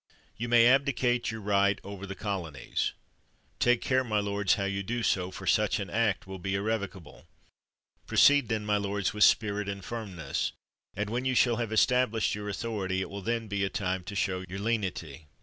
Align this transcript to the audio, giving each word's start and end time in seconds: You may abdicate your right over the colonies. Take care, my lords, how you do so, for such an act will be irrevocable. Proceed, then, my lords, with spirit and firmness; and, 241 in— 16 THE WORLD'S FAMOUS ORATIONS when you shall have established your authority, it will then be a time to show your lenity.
You 0.35 0.49
may 0.49 0.65
abdicate 0.65 1.29
your 1.29 1.41
right 1.41 1.79
over 1.83 2.07
the 2.07 2.15
colonies. 2.15 2.93
Take 3.59 3.81
care, 3.81 4.03
my 4.03 4.19
lords, 4.19 4.55
how 4.55 4.63
you 4.63 4.81
do 4.81 5.03
so, 5.03 5.29
for 5.29 5.45
such 5.45 5.79
an 5.79 5.91
act 5.91 6.25
will 6.25 6.39
be 6.39 6.55
irrevocable. 6.55 7.27
Proceed, 8.07 8.47
then, 8.49 8.65
my 8.65 8.77
lords, 8.77 9.13
with 9.13 9.23
spirit 9.25 9.69
and 9.69 9.85
firmness; 9.85 10.53
and, 10.95 11.05
241 11.05 11.05
in— 11.05 11.05
16 11.05 11.05
THE 11.05 11.05
WORLD'S 11.05 11.05
FAMOUS 11.05 11.05
ORATIONS 11.05 11.11
when 11.11 11.25
you 11.25 11.35
shall 11.35 11.55
have 11.57 11.71
established 11.71 12.35
your 12.35 12.49
authority, 12.49 13.01
it 13.01 13.09
will 13.11 13.21
then 13.21 13.47
be 13.47 13.63
a 13.63 13.69
time 13.69 14.03
to 14.05 14.15
show 14.15 14.43
your 14.49 14.59
lenity. 14.59 15.27